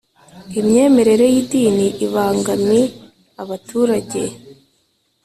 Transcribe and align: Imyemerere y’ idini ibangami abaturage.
Imyemerere 0.59 1.25
y’ 1.33 1.35
idini 1.43 1.87
ibangami 2.05 2.81
abaturage. 3.41 4.21